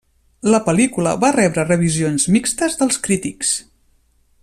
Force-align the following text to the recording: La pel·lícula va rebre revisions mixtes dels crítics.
La 0.53 0.59
pel·lícula 0.69 1.11
va 1.25 1.29
rebre 1.35 1.65
revisions 1.67 2.25
mixtes 2.37 2.79
dels 2.81 2.99
crítics. 3.09 3.57